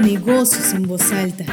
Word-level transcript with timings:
negocios 0.00 0.72
en 0.74 0.82
voz 0.82 1.12
alta. 1.12 1.44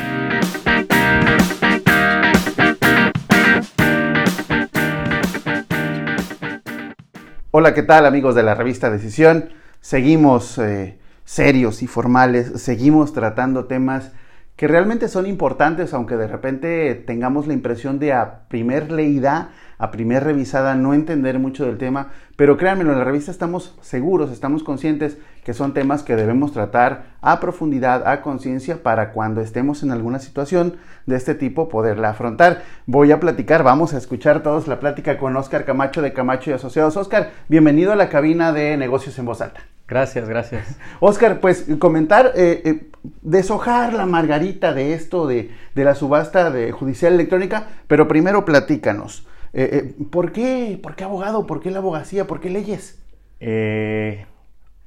Hola, 7.52 7.74
¿qué 7.74 7.84
tal 7.84 8.06
amigos 8.06 8.36
de 8.36 8.44
la 8.44 8.54
revista 8.54 8.90
Decisión? 8.90 9.50
Seguimos 9.80 10.58
eh, 10.58 11.00
serios 11.24 11.82
y 11.84 11.88
formales, 11.88 12.62
seguimos 12.62 13.14
tratando 13.14 13.66
temas 13.66 14.12
que 14.56 14.68
realmente 14.68 15.08
son 15.08 15.26
importantes, 15.26 15.94
aunque 15.94 16.16
de 16.18 16.28
repente 16.28 16.96
tengamos 16.96 17.48
la 17.48 17.54
impresión 17.54 18.00
de 18.00 18.14
a 18.14 18.48
primer 18.48 18.92
leída, 18.92 19.52
a 19.78 19.92
primer 19.92 20.24
revisada, 20.24 20.76
no 20.76 20.94
entender 20.94 21.40
mucho 21.40 21.66
del 21.66 21.78
tema, 21.78 22.10
pero 22.36 22.58
créanmelo, 22.58 22.92
en 22.92 23.00
la 23.00 23.06
revista 23.06 23.32
estamos 23.32 23.78
seguros, 23.82 24.32
estamos 24.32 24.64
conscientes 24.64 25.18
que 25.44 25.54
son 25.54 25.74
temas 25.74 26.04
que 26.04 26.16
debemos 26.16 26.52
tratar 26.52 27.16
a 27.22 27.40
profundidad, 27.40 28.08
a 28.08 28.22
conciencia, 28.22 28.84
para 28.84 29.12
cuando 29.12 29.42
estemos 29.42 29.84
en 29.84 29.92
alguna 29.92 30.20
situación 30.20 30.78
de 31.06 31.16
este 31.16 31.36
tipo 31.36 31.70
poderla 31.70 32.10
afrontar. 32.10 32.64
Voy 32.86 33.12
a 33.12 33.20
platicar, 33.20 33.64
vamos 33.64 33.94
a 33.94 33.98
escuchar 33.98 34.44
todos 34.44 34.68
la 34.68 34.80
plática 34.80 35.18
con 35.18 35.36
Oscar 35.38 35.66
Camacho 35.66 36.02
de 36.02 36.14
Camacho 36.14 36.50
y 36.50 36.54
Asociados. 36.54 36.98
Oscar, 36.98 37.32
bienvenido 37.48 37.92
a 37.92 37.96
la 37.96 38.10
cabina 38.10 38.52
de 38.54 38.76
negocios 38.78 39.18
en 39.20 39.26
voz 39.26 39.42
alta. 39.42 39.62
Gracias, 39.88 40.28
gracias. 40.28 40.78
Oscar, 41.00 41.40
pues 41.40 41.68
comentar, 41.80 42.32
eh, 42.36 42.62
eh, 42.66 42.90
deshojar 43.22 43.94
la 43.94 44.06
margarita 44.06 44.74
de 44.74 44.94
esto, 44.94 45.28
de, 45.28 45.52
la 45.76 45.94
subasta 45.94 46.50
de 46.50 46.72
judicial 46.72 47.14
electrónica, 47.14 47.68
pero 47.88 48.08
primero 48.08 48.46
platícanos. 48.46 49.28
Eh, 49.58 49.96
¿por, 50.12 50.32
qué, 50.32 50.80
¿Por 50.82 50.96
qué 50.96 51.06
abogado? 51.06 51.48
¿Por 51.48 51.62
qué 51.62 51.72
la 51.72 51.80
abogacía? 51.80 52.28
¿Por 52.28 52.40
qué 52.40 52.50
leyes? 52.50 53.02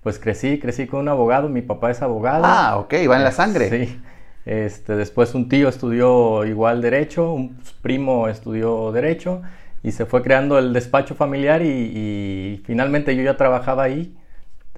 pues 0.03 0.19
crecí, 0.19 0.59
crecí 0.59 0.87
con 0.87 1.01
un 1.01 1.09
abogado, 1.09 1.49
mi 1.49 1.63
papá 1.63 1.91
es 1.91 2.03
abogado. 2.03 2.45
Ah, 2.47 2.79
ok, 2.79 2.95
va 3.09 3.17
en 3.17 3.25
la 3.25 3.33
sangre. 3.33 3.69
Sí. 3.71 4.01
Este, 4.47 4.97
después 4.97 5.35
un 5.35 5.49
tío 5.49 5.69
estudió 5.69 6.45
igual 6.45 6.81
derecho, 6.81 7.33
un 7.33 7.59
primo 7.83 8.29
estudió 8.29 8.91
derecho 8.93 9.43
y 9.83 9.93
se 9.93 10.07
fue 10.07 10.23
creando 10.23 10.59
el 10.59 10.73
despacho 10.73 11.15
familiar 11.15 11.63
y 11.63 12.63
finalmente 12.65 13.15
yo 13.15 13.23
ya 13.23 13.37
trabajaba 13.37 13.85
ahí 13.85 14.17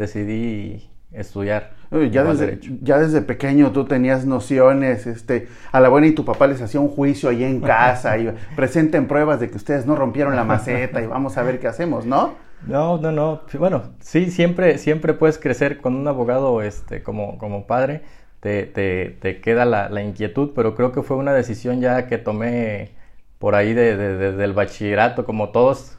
decidí 0.00 0.89
estudiar. 1.12 1.72
Ya 2.10 2.22
desde, 2.22 2.60
ya 2.82 2.98
desde 2.98 3.20
pequeño 3.20 3.72
tú 3.72 3.84
tenías 3.84 4.24
nociones, 4.24 5.06
este, 5.06 5.48
a 5.72 5.80
la 5.80 5.88
buena 5.88 6.06
y 6.06 6.12
tu 6.12 6.24
papá 6.24 6.46
les 6.46 6.62
hacía 6.62 6.80
un 6.80 6.88
juicio 6.88 7.28
ahí 7.28 7.42
en 7.42 7.60
casa 7.60 8.16
y 8.18 8.32
presenten 8.56 9.08
pruebas 9.08 9.40
de 9.40 9.50
que 9.50 9.56
ustedes 9.56 9.86
no 9.86 9.96
rompieron 9.96 10.36
la 10.36 10.44
maceta 10.44 11.02
y 11.02 11.06
vamos 11.06 11.36
a 11.36 11.42
ver 11.42 11.58
qué 11.58 11.66
hacemos, 11.66 12.06
¿no? 12.06 12.34
No, 12.66 12.98
no, 12.98 13.10
no. 13.10 13.40
Bueno, 13.58 13.82
sí, 14.00 14.30
siempre, 14.30 14.78
siempre 14.78 15.14
puedes 15.14 15.38
crecer 15.38 15.78
con 15.78 15.96
un 15.96 16.06
abogado 16.06 16.62
este, 16.62 17.02
como, 17.02 17.38
como 17.38 17.66
padre, 17.66 18.02
te, 18.40 18.64
te, 18.64 19.16
te 19.20 19.40
queda 19.40 19.64
la, 19.64 19.88
la, 19.88 20.02
inquietud, 20.02 20.50
pero 20.54 20.74
creo 20.74 20.92
que 20.92 21.02
fue 21.02 21.16
una 21.16 21.32
decisión 21.32 21.80
ya 21.80 22.06
que 22.06 22.18
tomé 22.18 22.90
por 23.38 23.54
ahí 23.54 23.72
de, 23.72 23.96
del 23.96 24.52
bachillerato, 24.52 25.24
como 25.24 25.48
todos 25.48 25.98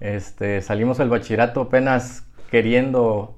este, 0.00 0.60
salimos 0.62 0.98
del 0.98 1.08
bachillerato 1.08 1.62
apenas 1.62 2.26
queriendo 2.50 3.34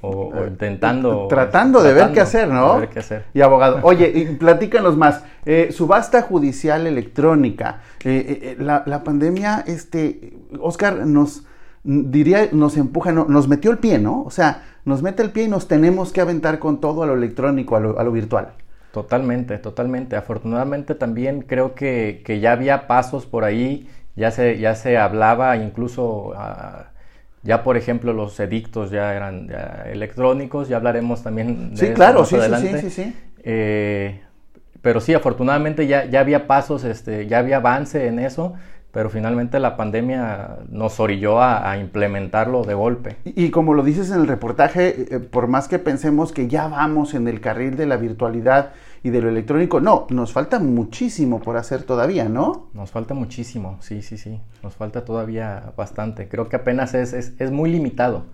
o, 0.00 0.32
eh, 0.34 0.46
intentando. 0.48 1.26
Tratando 1.28 1.82
de 1.82 1.92
ver 1.92 2.12
qué 2.12 2.20
hacer, 2.20 2.48
¿no? 2.48 2.80
ver 2.80 2.88
qué 2.88 3.00
hacer. 3.00 3.24
Y 3.34 3.40
abogado. 3.40 3.80
Oye, 3.82 4.12
y 4.14 4.24
platícanos 4.36 4.96
más. 4.96 5.24
Eh, 5.44 5.70
subasta 5.72 6.22
judicial 6.22 6.86
electrónica. 6.86 7.80
Eh, 8.04 8.56
la, 8.58 9.02
pandemia, 9.02 9.64
este, 9.66 10.34
Oscar, 10.60 11.06
nos 11.06 11.44
diría, 11.82 12.48
nos 12.52 12.76
empuja, 12.76 13.12
nos 13.12 13.48
metió 13.48 13.70
el 13.70 13.78
pie, 13.78 13.98
¿no? 13.98 14.22
O 14.22 14.30
sea, 14.30 14.62
nos 14.84 15.02
mete 15.02 15.22
el 15.22 15.30
pie 15.30 15.44
y 15.44 15.48
nos 15.48 15.68
tenemos 15.68 16.12
que 16.12 16.20
aventar 16.20 16.58
con 16.58 16.80
todo 16.80 17.02
a 17.02 17.06
lo 17.06 17.14
electrónico, 17.14 17.76
a 17.76 17.80
lo, 17.80 18.12
virtual. 18.12 18.52
Totalmente, 18.92 19.58
totalmente. 19.58 20.16
Afortunadamente 20.16 20.94
también 20.94 21.42
creo 21.42 21.74
que, 21.74 22.22
que, 22.24 22.40
ya 22.40 22.52
había 22.52 22.86
pasos 22.86 23.26
por 23.26 23.44
ahí, 23.44 23.88
ya 24.16 24.30
se, 24.30 24.58
ya 24.58 24.74
se 24.74 24.96
hablaba 24.96 25.56
incluso. 25.56 26.34
a 26.36 26.92
ya, 27.42 27.62
por 27.62 27.76
ejemplo, 27.76 28.12
los 28.12 28.38
edictos 28.40 28.90
ya 28.90 29.14
eran 29.14 29.48
electrónicos, 29.86 30.68
ya 30.68 30.76
hablaremos 30.76 31.22
también 31.22 31.74
de 31.74 31.88
sí, 31.88 31.92
claro, 31.92 32.24
sí, 32.24 32.36
Sí, 32.60 32.78
sí, 32.80 32.90
sí. 32.90 33.16
Eh, 33.44 34.20
pero 34.82 35.00
sí, 35.00 35.14
afortunadamente 35.14 35.86
ya, 35.86 36.04
ya 36.04 36.20
había 36.20 36.46
pasos, 36.46 36.84
este, 36.84 37.26
ya 37.26 37.38
había 37.38 37.56
avance 37.56 38.06
en 38.06 38.18
eso, 38.18 38.54
pero 38.92 39.10
finalmente 39.10 39.60
la 39.60 39.76
pandemia 39.76 40.56
nos 40.70 40.98
orilló 40.98 41.42
a, 41.42 41.76
implementarlo 41.78 42.64
de 42.64 42.74
golpe. 42.74 43.16
Y, 43.24 43.50
como 43.50 43.74
lo 43.74 43.82
dices 43.82 44.10
en 44.10 44.20
el 44.20 44.26
reportaje, 44.26 45.14
eh, 45.14 45.20
por 45.20 45.46
más 45.46 45.68
que 45.68 45.78
pensemos 45.78 46.32
que 46.32 46.48
ya 46.48 46.68
vamos 46.68 47.14
en 47.14 47.28
el 47.28 47.40
carril 47.40 47.76
de 47.76 47.86
la 47.86 47.96
virtualidad 47.96 48.72
y 49.02 49.10
de 49.10 49.20
lo 49.20 49.28
electrónico, 49.28 49.80
no, 49.80 50.06
nos 50.10 50.32
falta 50.32 50.58
muchísimo 50.58 51.40
por 51.40 51.56
hacer 51.56 51.82
todavía, 51.82 52.28
¿no? 52.28 52.68
Nos 52.74 52.90
falta 52.90 53.14
muchísimo, 53.14 53.78
sí, 53.80 54.02
sí, 54.02 54.18
sí, 54.18 54.40
nos 54.62 54.74
falta 54.74 55.04
todavía 55.04 55.72
bastante. 55.76 56.28
Creo 56.28 56.48
que 56.48 56.56
apenas 56.56 56.94
es, 56.94 57.12
es, 57.12 57.34
es 57.38 57.50
muy 57.50 57.70
limitado. 57.70 58.26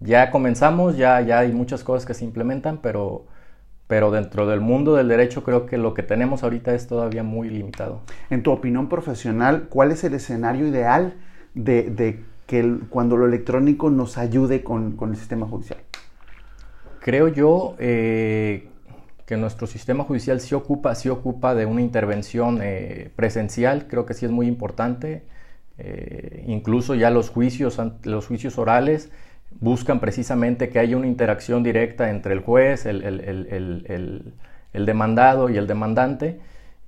Ya 0.00 0.30
comenzamos, 0.30 0.96
ya, 0.96 1.20
ya 1.20 1.38
hay 1.40 1.52
muchas 1.52 1.84
cosas 1.84 2.06
que 2.06 2.14
se 2.14 2.24
implementan, 2.24 2.78
pero 2.82 3.26
pero 3.86 4.10
dentro 4.10 4.46
del 4.46 4.60
mundo 4.60 4.94
del 4.94 5.08
derecho 5.08 5.44
creo 5.44 5.66
que 5.66 5.76
lo 5.76 5.94
que 5.94 6.02
tenemos 6.02 6.42
ahorita 6.42 6.74
es 6.74 6.86
todavía 6.86 7.22
muy 7.22 7.50
limitado. 7.50 8.00
En 8.30 8.42
tu 8.42 8.50
opinión 8.50 8.88
profesional, 8.88 9.66
¿cuál 9.68 9.92
es 9.92 10.04
el 10.04 10.14
escenario 10.14 10.66
ideal 10.66 11.14
de, 11.54 12.24
que 12.46 12.78
cuando 12.88 13.16
lo 13.16 13.26
electrónico 13.26 13.90
nos 13.90 14.16
ayude 14.16 14.64
con, 14.64 14.96
el 15.00 15.16
sistema 15.16 15.46
judicial? 15.46 15.80
Creo 17.00 17.28
yo 17.28 17.76
eh, 17.78 18.70
que 19.26 19.36
nuestro 19.36 19.66
sistema 19.66 20.04
judicial 20.04 20.40
sí 20.40 20.54
ocupa, 20.54 20.94
sí 20.94 21.08
ocupa 21.08 21.54
de 21.54 21.66
una 21.66 21.80
intervención 21.80 22.60
eh, 22.62 23.10
presencial, 23.16 23.86
creo 23.88 24.04
que 24.04 24.14
sí 24.14 24.26
es 24.26 24.32
muy 24.32 24.46
importante. 24.46 25.22
Eh, 25.78 26.44
incluso 26.46 26.94
ya 26.94 27.10
los 27.10 27.30
juicios, 27.30 27.80
los 28.04 28.26
juicios 28.26 28.58
orales 28.58 29.10
buscan 29.60 30.00
precisamente 30.00 30.68
que 30.68 30.78
haya 30.78 30.96
una 30.96 31.06
interacción 31.06 31.62
directa 31.62 32.10
entre 32.10 32.34
el 32.34 32.40
juez, 32.40 32.86
el, 32.86 34.34
demandado 34.72 35.48
y 35.48 35.56
el 35.56 35.66
demandante, 35.66 36.40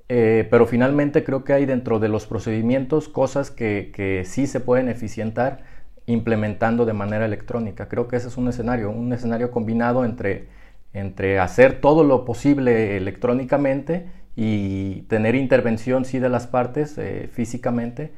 eh, 0.09 0.47
pero 0.51 0.67
finalmente 0.67 1.25
creo 1.25 1.45
que 1.45 1.53
hay 1.53 1.67
dentro 1.67 1.99
de 1.99 2.09
los 2.09 2.27
procedimientos 2.27 3.09
cosas 3.09 3.51
que, 3.51 4.23
sí 4.27 4.47
se 4.47 4.61
pueden 4.61 4.89
eficientar 4.89 5.65
implementando 6.07 6.85
de 6.85 6.93
manera 6.93 7.25
electrónica. 7.25 7.89
Creo 7.89 8.09
que 8.09 8.17
ese 8.17 8.29
es 8.29 8.37
un 8.37 8.49
escenario, 8.49 8.91
un 8.91 9.13
escenario 9.13 9.51
combinado 9.51 10.05
entre, 10.05 10.47
entre 10.97 11.39
hacer 11.39 11.81
todo 11.81 12.05
lo 12.05 12.25
posible 12.25 12.97
electrónicamente 12.97 14.07
y 14.35 15.03
tener 15.03 15.35
intervención 15.35 16.05
sí 16.05 16.19
de 16.19 16.29
las 16.29 16.47
partes 16.47 16.97
eh, 16.97 17.29
físicamente, 17.31 18.13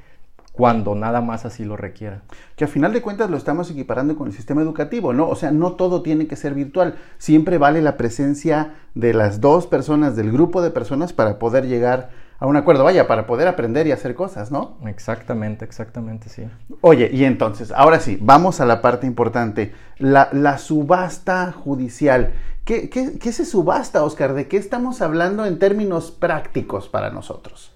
cuando 0.53 0.95
nada 0.95 1.21
más 1.21 1.45
así 1.45 1.65
lo 1.65 1.77
requiera. 1.77 2.23
Que 2.57 2.65
a 2.65 2.69
final 2.69 2.93
de 2.93 3.03
cuentas 3.03 3.31
lo 3.31 3.37
estamos 3.37 3.71
equiparando 3.71 4.17
con 4.17 4.29
el 4.29 4.33
sistema 4.33 4.63
educativo, 4.63 5.13
¿no? 5.13 5.29
O 5.29 5.37
sea, 5.37 5.51
no 5.53 5.73
todo 5.73 6.03
tiene 6.03 6.27
que 6.27 6.37
ser 6.37 6.55
virtual. 6.55 6.97
Siempre 7.19 7.59
vale 7.59 7.83
la 7.83 7.97
presencia 7.97 8.75
de 8.95 9.15
las 9.15 9.41
dos 9.41 9.67
personas, 9.67 10.17
del 10.17 10.33
grupo 10.33 10.63
de 10.63 10.71
personas 10.71 11.13
para 11.13 11.39
poder 11.39 11.67
llegar 11.67 12.11
a 12.39 12.47
un 12.47 12.57
acuerdo, 12.57 12.85
vaya, 12.85 13.09
para 13.09 13.27
poder 13.27 13.49
aprender 13.49 13.87
y 13.87 13.93
hacer 13.93 14.15
cosas, 14.15 14.53
¿no? 14.53 14.79
Exactamente, 14.87 15.65
exactamente, 15.65 16.29
sí. 16.29 16.45
Oye, 16.81 17.11
y 17.13 17.25
entonces, 17.25 17.73
ahora 17.73 17.99
sí, 17.99 18.17
vamos 18.21 18.61
a 18.61 18.67
la 18.67 18.81
parte 18.81 19.07
importante, 19.07 19.73
la, 19.99 20.59
subasta 20.59 21.51
judicial. 21.53 22.33
¿Qué, 22.65 22.89
qué, 22.91 23.19
¿Qué 23.19 23.33
se 23.33 23.45
subasta, 23.45 24.05
Oscar? 24.05 24.35
¿De 24.35 24.47
qué 24.47 24.57
estamos 24.57 25.03
hablando 25.03 25.47
en 25.47 25.59
términos 25.59 26.13
prácticos 26.13 26.89
para 26.89 27.11
nosotros? 27.11 27.73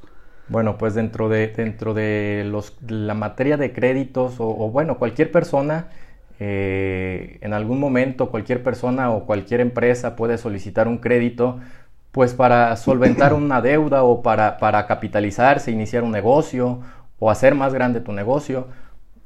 Bueno, 0.49 0.77
pues 0.77 0.95
dentro 0.95 1.29
de, 1.29 1.49
dentro 1.49 1.95
de 1.95 2.45
los, 2.47 2.77
la 2.87 3.15
materia 3.15 3.57
de 3.57 3.73
créditos 3.73 4.35
o, 4.39 4.71
bueno, 4.71 4.99
cualquier 4.99 5.33
persona, 5.33 5.89
eh, 6.39 7.39
en 7.41 7.55
algún 7.55 7.81
momento 7.81 8.31
cualquier 8.31 8.63
persona 8.63 9.11
o 9.11 9.25
cualquier 9.25 9.61
empresa 9.61 10.15
puede 10.15 10.39
solicitar 10.39 10.89
un 10.89 10.99
crédito 10.99 11.59
pues 12.13 12.35
para 12.35 12.77
solventar 12.77 13.33
una 13.33 13.63
deuda 13.63 14.05
o 14.05 14.23
para, 14.23 14.59
para 14.59 14.87
capitalizarse, 14.87 15.71
iniciar 15.71 16.05
un 16.05 16.13
negocio 16.13 16.81
o 17.19 17.31
hacer 17.31 17.55
más 17.55 17.73
grande 17.73 18.01
tu 18.01 18.13
negocio. 18.13 18.69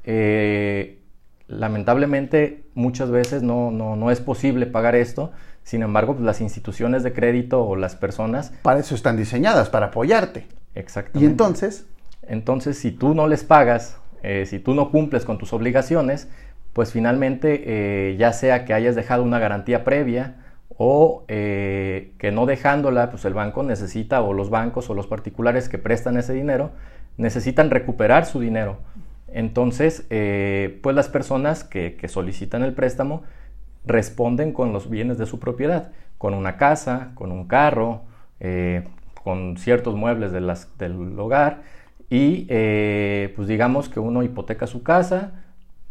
Eh, 0.04 1.00
lamentablemente 1.48 2.64
muchas 2.74 3.10
veces 3.10 3.42
no, 3.42 3.72
no, 3.72 3.96
no, 3.96 4.10
es 4.12 4.20
posible 4.20 4.66
pagar 4.66 4.94
esto, 4.94 5.32
sin 5.64 5.82
embargo 5.82 6.14
pues, 6.14 6.24
las 6.24 6.40
instituciones 6.40 7.02
de 7.02 7.12
crédito 7.12 7.64
o 7.64 7.74
las 7.74 7.96
personas... 7.96 8.52
Para 8.62 8.78
eso 8.78 8.94
están 8.94 9.16
diseñadas, 9.16 9.68
para 9.68 9.86
apoyarte. 9.86 10.46
Exactamente. 10.76 11.26
¿Y 11.26 11.28
entonces? 11.28 11.86
Entonces, 12.22 12.78
si 12.78 12.92
tú 12.92 13.14
no 13.14 13.26
les 13.26 13.42
pagas, 13.42 13.98
eh, 14.22 14.46
si 14.46 14.60
tú 14.60 14.74
no 14.74 14.90
cumples 14.90 15.24
con 15.24 15.38
tus 15.38 15.52
obligaciones, 15.52 16.28
pues 16.72 16.92
finalmente, 16.92 17.62
eh, 17.66 18.16
ya 18.16 18.32
sea 18.32 18.64
que 18.64 18.74
hayas 18.74 18.94
dejado 18.94 19.24
una 19.24 19.38
garantía 19.40 19.82
previa 19.82 20.36
o 20.68 21.24
eh, 21.28 22.12
que 22.18 22.32
no 22.32 22.46
dejándola, 22.46 23.10
pues 23.10 23.24
el 23.24 23.34
banco 23.34 23.62
necesita, 23.62 24.22
o 24.22 24.32
los 24.32 24.50
bancos 24.50 24.90
o 24.90 24.94
los 24.94 25.06
particulares 25.06 25.68
que 25.68 25.78
prestan 25.78 26.16
ese 26.16 26.32
dinero, 26.32 26.70
necesitan 27.16 27.70
recuperar 27.70 28.26
su 28.26 28.40
dinero. 28.40 28.78
Entonces, 29.28 30.06
pues 30.08 30.96
las 30.96 31.08
personas 31.08 31.64
que, 31.64 31.96
que 31.96 32.08
solicitan 32.08 32.62
el 32.62 32.72
préstamo 32.72 33.22
responden 33.86 34.52
con 34.52 34.72
los 34.72 34.90
bienes 34.90 35.18
de 35.18 35.26
su 35.26 35.38
propiedad, 35.38 35.92
con 36.18 36.34
una 36.34 36.56
casa, 36.56 37.12
con 37.14 37.32
un 37.32 37.46
carro, 37.46 38.02
eh, 38.40 38.86
con 39.22 39.56
ciertos 39.56 39.94
muebles 39.94 40.32
de 40.32 40.40
las, 40.40 40.76
del 40.78 41.18
hogar 41.18 41.62
y 42.10 42.46
eh, 42.48 43.32
pues 43.34 43.48
digamos 43.48 43.88
que 43.88 43.98
uno 43.98 44.22
hipoteca 44.22 44.66
su 44.66 44.82
casa, 44.82 45.32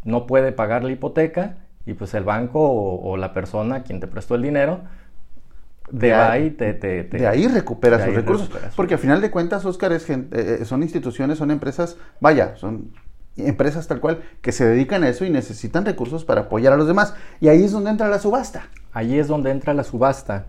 no 0.04 0.28
puede 0.28 0.52
pagar 0.52 0.84
la 0.84 0.92
hipoteca 0.92 1.58
y 1.86 1.94
pues 1.94 2.14
el 2.14 2.24
banco 2.24 2.60
o, 2.62 3.18
la 3.18 3.34
persona 3.34 3.84
quien 3.84 4.00
te 4.00 4.08
prestó 4.08 4.36
el 4.36 4.42
dinero 4.42 4.82
de, 5.92 6.14
ahí 6.14 6.50
te, 6.50 6.74
de 6.74 7.28
ahí 7.28 7.48
recupera 7.48 8.04
sus 8.04 8.16
recursos. 8.16 8.50
porque 8.76 8.96
al 8.96 9.00
final 9.00 9.22
de 9.22 9.30
cuentas 9.30 9.66
Oscar 9.66 9.92
es 9.92 10.10
eh, 10.10 10.66
son 10.66 10.82
instituciones 10.82 11.38
son 11.38 11.52
empresas 11.52 11.98
vaya 12.20 12.56
son 12.56 12.92
empresas 13.38 13.88
tal 13.88 14.00
cual 14.00 14.22
que 14.42 14.52
se 14.52 14.66
dedican 14.66 15.04
a 15.04 15.10
eso 15.10 15.26
y 15.26 15.30
necesitan 15.30 15.86
recursos 15.86 16.26
para 16.26 16.42
apoyar 16.42 16.74
a 16.74 16.78
los 16.78 16.88
demás. 16.88 17.16
Y 17.40 17.48
ahí 17.50 17.64
es 17.64 17.72
donde 17.72 17.90
entra 17.90 18.08
la 18.08 18.20
subasta. 18.20 18.68
Ahí 18.94 19.20
es 19.20 19.28
donde 19.28 19.52
entra 19.52 19.74
la 19.74 19.84
subasta. 19.84 20.46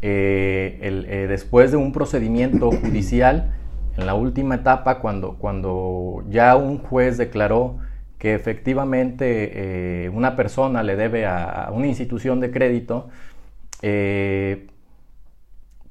Eh, 0.00 0.78
eh, 0.80 1.26
después 1.28 1.72
de 1.72 1.76
un 1.76 1.92
procedimiento 1.92 2.70
judicial 2.70 3.52
en 3.96 4.06
la 4.06 4.14
última 4.14 4.54
etapa 4.54 5.00
cuando 5.00 5.34
cuando 5.34 6.24
ya 6.30 6.54
un 6.54 6.78
juez 6.78 7.18
declaró 7.18 7.78
que 8.18 8.34
efectivamente 8.34 10.04
eh, 10.04 10.08
una 10.10 10.36
persona 10.36 10.82
le 10.82 10.96
debe 10.96 11.26
a, 11.26 11.70
una 11.72 11.86
institución 11.86 12.40
de 12.40 12.50
crédito, 12.50 13.08
eh, 13.82 14.66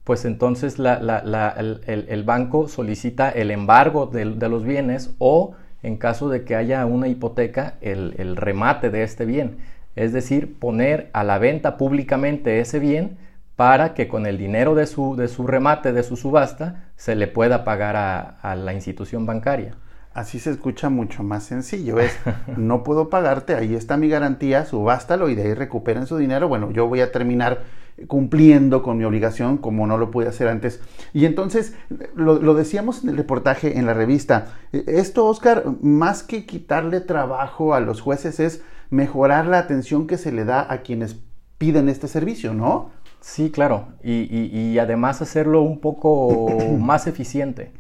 pues 0.04 0.26
entonces 0.26 0.78
el, 0.78 2.24
banco 2.26 2.68
solicita 2.68 3.30
el 3.30 3.52
embargo 3.52 4.06
de, 4.08 4.26
los 4.26 4.64
bienes 4.64 5.14
o, 5.20 5.56
en 5.84 5.98
caso 5.98 6.30
de 6.30 6.44
que 6.44 6.56
haya 6.56 6.86
una 6.86 7.08
hipoteca, 7.08 7.76
el, 7.82 8.36
remate 8.36 8.90
de 8.90 9.04
este 9.04 9.26
bien. 9.26 9.58
Es 9.96 10.14
decir, 10.14 10.60
poner 10.60 11.10
a 11.14 11.24
la 11.24 11.40
venta 11.40 11.78
públicamente 11.78 12.60
ese 12.60 12.80
bien 12.80 13.18
para 13.56 13.94
que 13.96 14.08
con 14.08 14.26
el 14.28 14.38
dinero 14.38 14.76
de 14.76 14.86
su, 14.86 15.16
de 15.16 15.28
su 15.28 15.48
remate, 15.48 15.92
de 15.92 16.04
su 16.04 16.16
subasta, 16.16 16.92
se 16.96 17.16
le 17.16 17.28
pueda 17.28 17.64
pagar 17.64 17.96
a 18.42 18.56
la 18.56 18.74
institución 18.74 19.26
bancaria 19.26 19.76
así 20.18 20.40
se 20.40 20.50
escucha 20.50 20.90
mucho 20.90 21.24
más 21.24 21.44
sencillo. 21.44 22.00
Es, 22.00 22.18
no 22.58 22.84
puedo 22.84 23.10
pagarte, 23.10 23.54
ahí 23.54 23.76
está 23.76 23.98
mi 23.98 24.10
garantía, 24.10 24.66
subástalo 24.66 25.30
y 25.30 25.36
de 25.36 25.44
ahí 25.44 25.54
recuperen 25.54 26.08
su 26.08 26.18
dinero. 26.18 26.48
Bueno, 26.48 26.72
yo 26.72 26.88
voy 26.88 27.02
a 27.02 27.12
terminar 27.12 27.64
cumpliendo 28.08 28.84
con 28.84 28.98
mi 28.98 29.06
obligación 29.06 29.58
como 29.58 29.88
no 29.88 29.98
lo 29.98 30.10
pude 30.10 30.28
hacer 30.28 30.48
antes. 30.48 30.82
Y 31.14 31.26
entonces, 31.26 31.76
lo, 32.16 32.54
decíamos 32.56 33.04
en 33.04 33.10
el 33.10 33.18
reportaje, 33.18 33.78
en 33.78 33.86
la 33.86 33.94
revista, 33.94 34.48
esto, 34.72 35.26
Oscar, 35.26 35.64
más 35.82 36.24
que 36.24 36.46
quitarle 36.46 37.00
trabajo 37.00 37.76
a 37.76 37.80
los 37.80 38.02
jueces, 38.02 38.40
es 38.40 38.64
mejorar 38.90 39.46
la 39.46 39.60
atención 39.60 40.08
que 40.08 40.18
se 40.18 40.32
le 40.32 40.46
da 40.46 40.72
a 40.72 40.82
quienes 40.82 41.18
piden 41.60 41.90
este 41.90 42.08
servicio, 42.08 42.54
¿no? 42.54 42.92
Sí, 43.20 43.50
claro, 43.50 43.88
y 44.04 44.78
además 44.78 45.22
hacerlo 45.22 45.62
un 45.62 45.80
poco 45.80 46.48
más 46.80 47.08
eficiente 47.08 47.72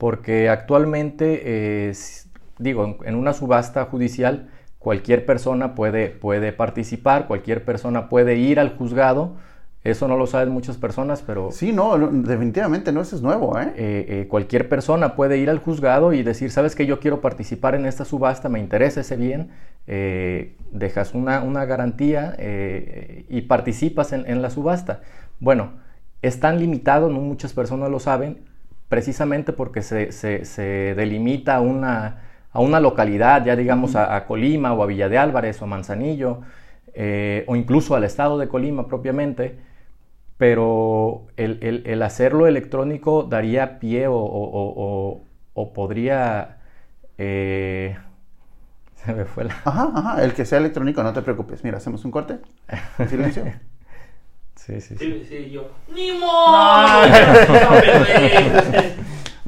porque 0.00 0.48
actualmente, 0.48 1.42
eh, 1.44 1.92
digo, 2.58 2.96
en 3.04 3.14
una 3.14 3.34
subasta 3.34 3.84
judicial 3.84 4.48
cualquier 4.78 5.26
persona 5.26 5.74
puede, 5.74 6.08
puede 6.08 6.54
participar, 6.54 7.26
cualquier 7.26 7.66
persona 7.66 8.08
puede 8.08 8.36
ir 8.36 8.58
al 8.58 8.78
juzgado. 8.78 9.36
Eso 9.84 10.08
no 10.08 10.16
lo 10.16 10.26
saben 10.26 10.48
muchas 10.54 10.78
personas, 10.78 11.22
pero... 11.22 11.50
Sí, 11.52 11.74
no, 11.74 11.98
definitivamente 11.98 12.92
no, 12.92 13.02
eso 13.02 13.14
es 13.14 13.20
nuevo, 13.20 13.58
¿eh? 13.58 13.74
¿eh? 13.76 14.06
Eh, 14.08 14.26
Cualquier 14.26 14.70
persona 14.70 15.16
puede 15.16 15.36
ir 15.36 15.50
al 15.50 15.58
juzgado 15.58 16.14
y 16.14 16.22
decir, 16.22 16.50
sabes 16.50 16.74
que 16.74 16.86
yo 16.86 16.98
quiero 16.98 17.20
participar 17.20 17.74
en 17.74 17.84
esta 17.84 18.06
subasta, 18.06 18.48
me 18.48 18.58
interesa 18.58 19.02
ese 19.02 19.16
bien, 19.16 19.50
dejas 20.72 21.12
una, 21.12 21.42
una 21.42 21.66
garantía 21.66 22.36
y 23.28 23.42
participas 23.42 24.14
en, 24.14 24.26
en, 24.26 24.40
la 24.40 24.48
subasta. 24.48 25.02
Bueno, 25.40 25.72
es 26.22 26.40
tan 26.40 26.58
limitado, 26.58 27.10
no 27.10 27.20
muchas 27.20 27.52
personas 27.52 27.90
lo 27.90 28.00
saben, 28.00 28.49
precisamente 28.90 29.52
porque 29.52 29.82
se, 29.82 30.10
se, 30.10 30.94
delimita 30.96 31.54
a 31.54 31.60
una, 31.60 32.22
a 32.52 32.60
una, 32.60 32.80
localidad, 32.80 33.44
ya 33.44 33.54
digamos 33.54 33.94
a, 33.94 34.26
Colima 34.26 34.74
o 34.74 34.82
a 34.82 34.86
Villa 34.86 35.08
de 35.08 35.16
Álvarez 35.16 35.62
o 35.62 35.64
a 35.64 35.68
Manzanillo, 35.68 36.40
eh, 36.92 37.44
o 37.46 37.54
incluso 37.54 37.94
al 37.94 38.02
estado 38.02 38.36
de 38.36 38.48
Colima 38.48 38.88
propiamente, 38.88 39.60
pero 40.36 41.28
el, 41.36 42.02
hacerlo 42.02 42.48
electrónico 42.48 43.22
daría 43.22 43.78
pie 43.78 44.06
o, 44.08 45.22
podría... 45.72 46.58
Eh, 47.16 47.96
se 48.96 49.14
me 49.14 49.24
fue 49.24 49.44
la... 49.44 49.54
Ajá, 49.64 49.92
ajá, 49.94 50.24
el 50.24 50.34
que 50.34 50.44
sea 50.44 50.58
electrónico, 50.58 51.04
no 51.04 51.12
te 51.12 51.22
preocupes. 51.22 51.62
Mira, 51.62 51.76
hacemos 51.76 52.04
un 52.04 52.10
corte. 52.10 52.40
En 52.98 53.08
silencio. 53.08 53.44
Sí, 54.70 54.80
sí, 54.80 54.96
sí. 54.98 55.26
sí, 55.28 55.50
yo. 55.50 55.68
¡Ni 55.92 56.12
modo! 56.12 56.52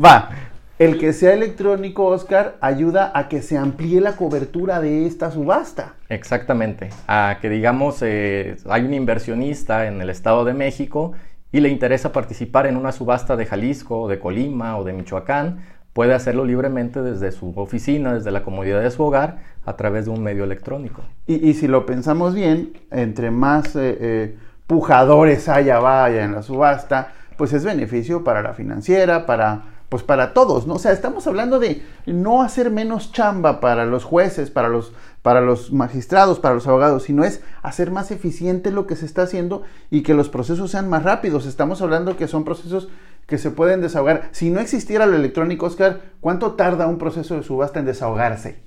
Va. 0.04 0.30
El 0.78 0.98
que 0.98 1.12
sea 1.12 1.32
electrónico, 1.32 2.06
Oscar, 2.06 2.56
ayuda 2.60 3.12
a 3.14 3.28
que 3.28 3.40
se 3.40 3.56
amplíe 3.56 4.00
la 4.00 4.16
cobertura 4.16 4.80
de 4.80 5.06
esta 5.06 5.30
subasta. 5.30 5.94
Exactamente. 6.08 6.90
A 7.06 7.38
que 7.40 7.48
digamos, 7.48 8.02
eh, 8.02 8.56
hay 8.69 8.82
un 8.82 8.92
inversionista 8.92 9.86
en 9.86 10.00
el 10.00 10.10
Estado 10.10 10.44
de 10.44 10.54
México 10.54 11.12
y 11.52 11.60
le 11.60 11.68
interesa 11.68 12.10
participar 12.10 12.66
en 12.66 12.76
una 12.76 12.90
subasta 12.90 13.36
de 13.36 13.46
Jalisco, 13.46 14.00
o 14.00 14.08
de 14.08 14.18
Colima 14.18 14.76
o 14.76 14.82
de 14.82 14.92
Michoacán, 14.92 15.60
puede 15.92 16.14
hacerlo 16.14 16.44
libremente 16.44 17.00
desde 17.02 17.30
su 17.30 17.52
oficina, 17.56 18.14
desde 18.14 18.32
la 18.32 18.42
comodidad 18.42 18.82
de 18.82 18.90
su 18.90 19.04
hogar, 19.04 19.38
a 19.64 19.76
través 19.76 20.06
de 20.06 20.10
un 20.10 20.22
medio 20.22 20.42
electrónico. 20.42 21.02
Y, 21.26 21.54
si 21.54 21.68
lo 21.68 21.86
pensamos 21.86 22.34
bien, 22.34 22.72
entre 22.90 23.30
más 23.30 23.76
eh, 23.76 23.96
eh, 24.00 24.36
pujadores 24.72 25.50
haya 25.50 25.78
vaya 25.80 26.24
en 26.24 26.32
la 26.32 26.42
subasta, 26.42 27.12
pues 27.36 27.52
es 27.52 27.62
beneficio 27.62 28.24
para 28.24 28.40
la 28.40 28.54
financiera, 28.54 29.26
para 29.26 29.64
pues 29.90 30.02
para 30.02 30.32
todos, 30.32 30.66
¿no? 30.66 30.76
O 30.76 30.78
sea, 30.78 30.92
estamos 30.92 31.26
hablando 31.26 31.58
de 31.58 31.82
no 32.06 32.40
hacer 32.40 32.70
menos 32.70 33.12
chamba 33.12 33.60
para 33.60 33.84
los 33.84 34.04
jueces, 34.04 34.50
para 34.50 34.70
los, 34.70 34.94
para 35.20 35.42
los 35.42 35.70
magistrados, 35.70 36.40
para 36.40 36.54
los 36.54 36.66
abogados, 36.66 37.02
sino 37.02 37.24
es 37.24 37.42
hacer 37.60 37.90
más 37.90 38.10
eficiente 38.10 38.70
lo 38.70 38.86
que 38.86 38.96
se 38.96 39.04
está 39.04 39.24
haciendo 39.24 39.64
y 39.90 40.02
que 40.02 40.14
los 40.14 40.30
procesos 40.30 40.70
sean 40.70 40.88
más 40.88 41.02
rápidos. 41.02 41.44
Estamos 41.44 41.82
hablando 41.82 42.16
que 42.16 42.26
son 42.26 42.44
procesos 42.44 42.88
que 43.26 43.36
se 43.36 43.50
pueden 43.50 43.82
desahogar. 43.82 44.30
Si 44.32 44.48
no 44.48 44.60
existiera 44.60 45.04
lo 45.04 45.16
electrónico, 45.16 45.66
Oscar, 45.66 46.00
¿cuánto 46.22 46.52
tarda 46.52 46.86
un 46.86 46.96
proceso 46.96 47.36
de 47.36 47.42
subasta 47.42 47.78
en 47.78 47.84
desahogarse? 47.84 48.62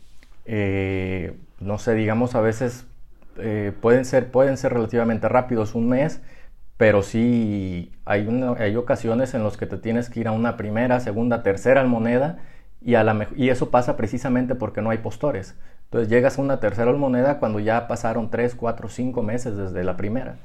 Eh, 0.46 1.36
no 1.60 1.80
sé, 1.80 1.96
digamos 1.96 2.36
a 2.36 2.42
veces 2.42 2.86
eh, 3.38 3.74
pueden, 3.82 4.06
ser, 4.06 4.32
pueden 4.32 4.58
ser 4.58 4.74
relativamente 4.74 5.28
rápidos, 5.30 5.76
un 5.76 5.90
mes, 5.90 6.22
pero 6.78 7.04
sí 7.04 7.92
hay, 8.06 8.28
hay 8.58 8.76
ocasiones 8.76 9.34
en 9.34 9.44
las 9.44 9.58
que 9.58 9.66
te 9.66 9.78
tienes 9.78 10.10
que 10.10 10.20
ir 10.20 10.28
a 10.28 10.32
una 10.32 10.58
primera, 10.58 11.00
segunda, 11.00 11.44
tercera 11.44 11.84
moneda 11.86 12.40
y, 12.82 12.96
a 12.96 13.04
la, 13.04 13.28
y 13.36 13.50
eso 13.50 13.72
pasa 13.72 13.98
precisamente 13.98 14.56
porque 14.56 14.82
no 14.82 14.90
hay 14.90 15.00
postores. 15.00 15.56
Entonces 15.86 16.10
llegas 16.10 16.38
a 16.38 16.42
una 16.42 16.60
tercera 16.60 16.92
moneda 16.94 17.40
cuando 17.40 17.60
ya 17.60 17.88
pasaron 17.88 18.30
3, 18.30 18.56
4, 18.56 18.90
5 18.90 19.24
meses 19.24 19.56
desde 19.56 19.84
la 19.84 19.96
primera. 19.96 20.36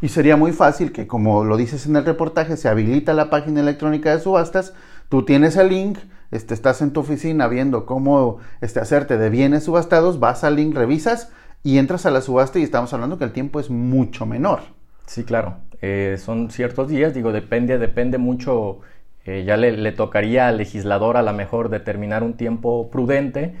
Y 0.00 0.08
sería 0.08 0.36
muy 0.36 0.52
fácil 0.52 0.92
que, 0.92 1.06
como 1.06 1.44
lo 1.44 1.56
dices 1.56 1.86
en 1.86 1.96
el 1.96 2.04
reportaje, 2.04 2.56
se 2.56 2.68
habilita 2.68 3.14
la 3.14 3.30
página 3.30 3.60
electrónica 3.60 4.14
de 4.14 4.20
subastas, 4.20 4.74
tú 5.08 5.24
tienes 5.24 5.56
el 5.56 5.68
link, 5.70 5.98
este, 6.30 6.52
estás 6.52 6.82
en 6.82 6.92
tu 6.92 7.00
oficina 7.00 7.48
viendo 7.48 7.86
cómo 7.86 8.38
este, 8.60 8.80
hacerte 8.80 9.16
de 9.16 9.30
bienes 9.30 9.64
subastados, 9.64 10.20
vas 10.20 10.44
al 10.44 10.56
link, 10.56 10.74
revisas 10.74 11.30
y 11.64 11.78
entras 11.78 12.06
a 12.06 12.10
la 12.10 12.20
subasta 12.20 12.58
y 12.60 12.62
estamos 12.62 12.92
hablando 12.92 13.18
que 13.18 13.24
el 13.24 13.32
tiempo 13.32 13.58
es 13.58 13.70
mucho 13.70 14.26
menor. 14.26 14.60
Sí, 15.06 15.24
claro. 15.24 15.56
Eh, 15.80 16.16
son 16.18 16.50
ciertos 16.50 16.88
días, 16.88 17.14
digo, 17.14 17.32
depende, 17.32 17.78
depende 17.78 18.18
mucho. 18.18 18.80
Eh, 19.24 19.44
ya 19.46 19.56
le, 19.56 19.92
tocaría 19.92 20.46
al 20.48 20.58
legislador 20.58 21.16
a 21.16 21.22
lo 21.22 21.32
mejor 21.32 21.70
determinar 21.70 22.22
un 22.22 22.34
tiempo 22.34 22.90
prudente, 22.90 23.54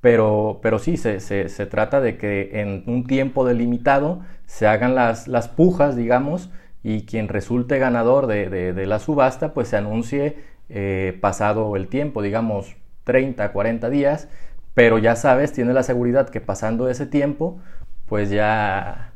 pero, 0.00 0.60
pero 0.62 0.78
sí, 0.78 0.96
se, 0.96 1.20
se, 1.20 1.66
trata 1.66 2.00
de 2.00 2.16
que 2.16 2.60
en 2.60 2.82
un 2.86 3.06
tiempo 3.06 3.44
delimitado 3.44 4.20
se 4.46 4.66
hagan 4.66 4.94
las, 4.94 5.28
las 5.28 5.48
pujas, 5.48 5.94
digamos, 5.94 6.50
y 6.82 7.04
quien 7.04 7.28
resulte 7.28 7.78
ganador 7.78 8.26
de, 8.26 8.48
de, 8.48 8.86
la 8.86 8.98
subasta, 8.98 9.52
pues 9.52 9.68
se 9.68 9.76
anuncie 9.76 10.38
eh, 10.70 11.18
pasado 11.20 11.76
el 11.76 11.88
tiempo, 11.88 12.22
digamos 12.22 12.76
30, 13.04 13.52
40 13.52 13.90
días, 13.90 14.28
pero 14.74 14.98
ya 14.98 15.16
sabes, 15.16 15.52
tienes 15.52 15.74
la 15.74 15.82
seguridad 15.82 16.28
que 16.28 16.40
pasando 16.40 16.88
ese 16.88 17.06
tiempo, 17.06 17.58
pues 18.06 18.30
ya, 18.30 19.12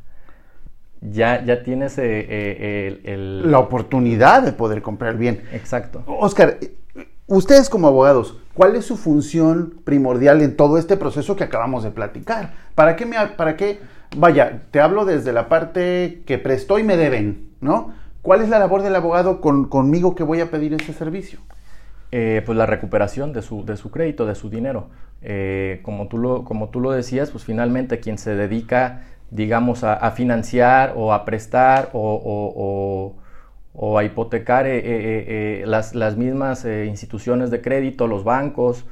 ya, 1.00 1.44
ya 1.44 1.62
tienes 1.62 1.99
eh, 1.99 2.26
eh, 2.28 3.16
la 3.44 3.58
oportunidad 3.58 4.42
de 4.42 4.52
poder 4.52 4.82
comprar 4.82 5.16
bien. 5.16 5.42
Exacto. 5.52 6.02
Oscar, 6.06 6.58
ustedes 7.26 7.70
como 7.70 7.88
abogados, 7.88 8.38
¿cuál 8.54 8.76
es 8.76 8.84
su 8.84 8.96
función 8.96 9.80
primordial 9.84 10.42
en 10.42 10.56
todo 10.56 10.78
este 10.78 10.96
proceso 10.96 11.37
que 11.37 11.44
acabamos 11.44 11.84
de 11.84 11.90
platicar? 11.90 12.52
¿Para 12.75 12.96
qué 12.96 13.06
me, 13.06 13.16
para 13.37 13.56
qué, 13.56 13.80
vaya, 14.16 14.62
te 14.70 14.80
hablo 14.80 15.04
desde 15.04 15.32
la 15.32 15.49
parte 15.49 16.23
que 16.26 16.38
prestó 16.38 16.78
y 16.78 16.84
me 16.84 16.96
deben, 16.96 17.50
¿no? 17.61 17.92
¿Cuál 18.23 18.40
es 18.40 18.49
la 18.49 18.58
labor 18.58 18.82
del 18.82 18.96
abogado 18.96 19.40
con, 19.40 19.68
conmigo 19.68 20.14
que 20.14 20.23
voy 20.23 20.40
a 20.40 20.50
pedir 20.50 20.73
ese 20.73 20.94
servicio? 20.94 21.40
Eh, 22.16 22.42
pues 22.47 22.56
la 22.56 22.64
recuperación 22.64 23.33
de 23.33 23.42
su, 23.42 23.64
de 23.64 23.76
su 23.76 23.90
crédito, 23.90 24.25
de 24.25 24.37
su 24.37 24.49
dinero. 24.49 24.87
Eh, 25.21 25.80
como, 25.83 26.06
tú 26.06 26.16
lo, 26.16 26.44
como 26.44 26.68
tú 26.68 26.78
lo 26.78 26.92
decías, 26.92 27.33
pues 27.33 27.42
finalmente 27.42 27.99
quien 27.99 28.18
se 28.18 28.37
dedica 28.37 29.02
digamos, 29.33 29.83
a, 29.83 30.09
financiar 30.12 30.92
o 30.94 31.12
a 31.12 31.25
prestar 31.25 31.90
o, 31.92 33.16
a 33.99 34.04
hipotecar 34.04 34.66
eh, 34.68 35.64
las, 35.66 35.97
las, 35.97 36.16
mismas 36.16 36.64
instituciones 36.64 37.50
de 37.50 37.61
crédito, 37.61 38.06
los 38.06 38.23
bancos, 38.23 38.87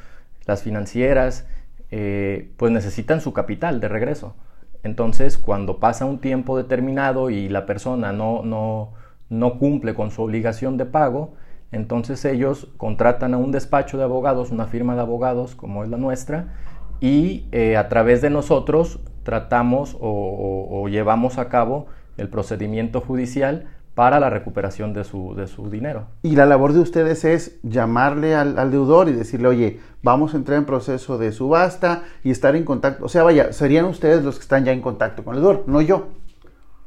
las 0.47 0.64
financieras, 0.64 1.47
pues 1.91 2.73
necesitan 2.73 3.21
su 3.21 3.33
capital 3.33 3.79
de 3.79 3.87
regreso. 3.87 4.35
Entonces, 4.83 5.38
cuando 5.38 5.79
pasa 5.79 6.07
un 6.07 6.19
tiempo 6.19 6.57
determinado 6.57 7.31
y 7.31 7.49
la 7.49 7.67
persona 7.67 8.12
no, 8.12 8.43
no, 8.43 8.95
no 9.31 9.61
cumple 9.61 9.95
con 9.95 10.11
su 10.11 10.23
obligación 10.23 10.76
de 10.76 10.87
pago, 10.87 11.35
entonces 11.73 12.25
ellos 12.25 12.69
contratan 12.76 13.35
a 13.35 13.38
un 13.38 13.50
despacho 13.50 13.99
de 13.99 14.05
abogados, 14.05 14.50
una 14.50 14.67
firma 14.67 14.95
de 14.95 15.00
abogados 15.00 15.55
como 15.55 15.83
es 15.83 15.91
la 15.91 15.97
nuestra, 15.97 16.55
y 17.00 17.47
a 17.76 17.88
través 17.88 18.23
de 18.23 18.31
nosotros 18.31 19.00
tratamos 19.23 19.97
o, 20.00 20.87
llevamos 20.88 21.38
a 21.38 21.49
cabo 21.49 21.87
el 22.17 22.29
procedimiento 22.29 23.00
judicial 23.00 23.67
para 23.95 24.21
la 24.21 24.31
recuperación 24.31 24.95
de 24.95 25.05
su, 25.05 25.35
de 25.35 25.47
su 25.47 25.69
dinero. 25.69 26.07
Y 26.23 26.35
la 26.35 26.47
labor 26.47 26.73
de 26.73 26.81
ustedes 26.81 27.25
es 27.25 27.59
llamarle 27.62 28.35
al, 28.35 28.71
deudor 28.71 29.09
y 29.09 29.12
decirle, 29.12 29.49
oye, 29.49 29.81
vamos 30.02 30.33
a 30.33 30.38
entrar 30.38 30.59
en 30.59 30.64
proceso 30.64 31.19
de 31.19 31.33
subasta 31.33 32.05
y 32.25 32.31
estar 32.31 32.57
en 32.57 32.64
contacto. 32.64 33.05
O 33.05 33.09
sea, 33.09 33.23
vaya, 33.23 33.52
serían 33.52 33.85
ustedes 33.85 34.25
los 34.25 34.37
que 34.37 34.43
están 34.43 34.64
ya 34.64 34.73
en 34.73 34.81
contacto 34.81 35.25
con 35.25 35.35
el 35.35 35.43
deudor, 35.43 35.64
no 35.67 35.83
yo. 35.83 36.09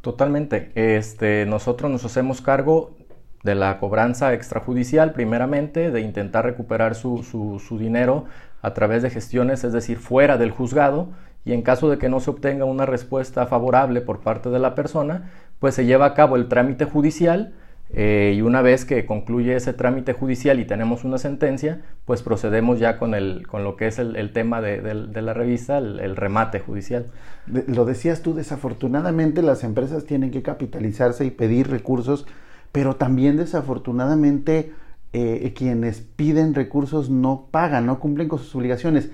Totalmente. 0.01 0.72
Este, 0.75 1.46
nosotros 1.46 1.92
nos 1.92 2.06
hacemos 2.06 2.42
cargo 2.42 2.96
de 3.46 3.56
la 3.56 3.78
cobranza 3.78 4.34
extrajudicial, 4.34 5.14
primeramente, 5.14 5.92
de 5.92 6.02
intentar 6.02 6.44
recuperar 6.44 6.96
su, 6.96 7.24
su, 7.24 7.78
dinero 7.78 8.25
a 8.64 8.74
través 8.74 9.04
de 9.04 9.12
gestiones, 9.12 9.64
es 9.64 9.72
decir, 9.72 10.00
fuera 10.00 10.38
del 10.38 10.50
juzgado, 10.50 11.10
y 11.46 11.54
en 11.54 11.62
caso 11.62 11.88
de 11.90 12.00
que 12.00 12.10
no 12.10 12.20
se 12.20 12.32
obtenga 12.32 12.66
una 12.66 12.88
respuesta 12.88 13.46
favorable 13.46 14.02
por 14.02 14.22
parte 14.22 14.50
de 14.50 14.58
la 14.58 14.74
persona, 14.74 15.30
pues 15.60 15.75
se 15.75 15.86
lleva 15.86 16.08
a 16.08 16.14
cabo 16.16 16.38
el 16.38 16.48
trámite 16.48 16.86
judicial 16.86 17.54
eh, 17.92 18.34
y 18.36 18.42
una 18.42 18.64
vez 18.64 18.84
que 18.84 19.06
concluye 19.06 19.56
ese 19.56 19.72
trámite 19.72 20.14
judicial 20.14 20.60
y 20.60 20.66
tenemos 20.66 21.04
una 21.04 21.20
sentencia, 21.20 21.82
pues 22.06 22.24
procedemos 22.24 22.80
ya 22.80 22.98
con, 22.98 23.14
el, 23.14 23.46
con 23.46 23.64
lo 23.64 23.75
que 23.75 23.86
es 23.86 24.00
el, 24.00 24.32
tema 24.34 24.60
de, 24.60 24.82
la 25.22 25.34
revista, 25.34 25.78
el, 25.78 26.16
remate 26.16 26.60
judicial. 26.60 27.06
lo 27.46 27.86
decías 27.86 28.24
tú, 28.24 28.34
desafortunadamente 28.34 29.44
las 29.44 29.64
empresas 29.64 30.06
tienen 30.06 30.32
que 30.32 30.42
capitalizarse 30.42 31.25
y 31.25 31.30
pedir 31.30 31.70
recursos, 31.70 32.25
pero 32.75 32.98
también 32.98 33.38
desafortunadamente 33.38 34.74
eh, 35.13 35.53
quienes 35.55 36.01
piden 36.01 36.53
recursos 36.53 37.10
no 37.10 37.48
pagan, 37.50 37.86
no 37.86 38.01
cumplen 38.01 38.27
con 38.27 38.38
sus 38.38 38.53
obligaciones. 38.53 39.12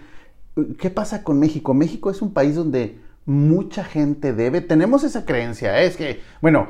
¿Qué 0.80 0.90
pasa 0.90 1.24
con 1.24 1.38
México? 1.38 1.76
México 1.76 2.10
es 2.10 2.24
un 2.24 2.34
país 2.34 2.56
donde 2.56 2.98
mucha 3.28 3.84
gente 3.84 4.34
debe. 4.34 4.62
Tenemos 4.62 5.04
esa 5.04 5.26
creencia, 5.26 5.80
¿eh? 5.80 5.86
es 5.86 5.96
que, 5.96 6.22
bueno, 6.42 6.70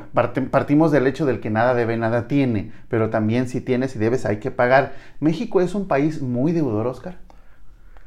partimos 0.51 0.91
del 0.91 1.07
hecho 1.07 1.25
del 1.25 1.39
que 1.39 1.50
nada 1.50 1.75
debe, 1.75 1.95
nada 1.95 2.27
tiene, 2.27 2.74
pero 2.89 3.10
también 3.10 3.48
si 3.48 3.62
tienes 3.62 3.95
y 3.95 4.00
debes 4.00 4.25
hay 4.25 4.39
que 4.39 4.51
pagar. 4.51 4.95
¿México 5.21 5.62
es 5.62 5.75
un 5.75 5.88
país 5.88 6.21
muy 6.21 6.51
deudor, 6.51 6.88
Oscar? 6.88 7.19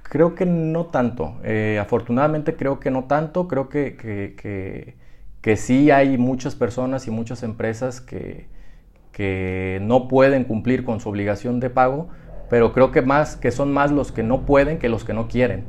Creo 0.02 0.34
que 0.34 0.44
no 0.44 0.88
tanto. 0.88 1.36
Eh, 1.42 1.78
afortunadamente 1.80 2.54
creo 2.54 2.80
que 2.80 2.90
no 2.90 3.04
tanto. 3.04 3.48
Creo 3.48 3.70
que, 3.70 3.96
que, 3.96 4.94
que, 5.40 5.56
sí 5.56 5.90
hay 5.90 6.18
muchas 6.18 6.54
personas 6.54 7.06
y 7.06 7.10
muchas 7.10 7.42
empresas 7.42 8.02
que, 8.02 8.52
que 9.14 9.78
no 9.80 10.08
pueden 10.08 10.44
cumplir 10.44 10.84
con 10.84 11.00
su 11.00 11.08
obligación 11.08 11.58
de 11.58 11.70
pago 11.70 12.10
pero 12.48 12.72
creo 12.72 12.92
que 12.92 13.02
más 13.02 13.36
que 13.36 13.50
son 13.50 13.72
más 13.72 13.90
los 13.90 14.12
que 14.12 14.22
no 14.22 14.46
pueden 14.46 14.78
que 14.78 14.88
los 14.88 15.04
que 15.04 15.12
no 15.12 15.28
quieren. 15.28 15.64